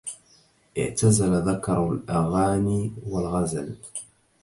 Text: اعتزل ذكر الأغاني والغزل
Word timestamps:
اعتزل 0.77 1.35
ذكر 1.49 1.93
الأغاني 1.93 2.91
والغزل 3.09 3.75